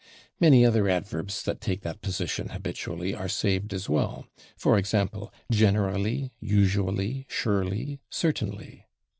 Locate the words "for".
4.57-4.79